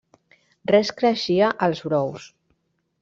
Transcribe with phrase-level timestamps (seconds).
[0.71, 2.27] Res creixia als brous.